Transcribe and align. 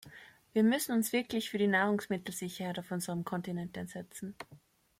Wir 0.53 0.63
müssen 0.63 0.93
uns 0.93 1.13
wirklich 1.13 1.51
für 1.51 1.59
die 1.59 1.67
Nahrungsmittelsicherheit 1.67 2.79
auf 2.79 2.89
unserem 2.89 3.23
Kontinent 3.23 3.77
einsetzen. 3.77 4.33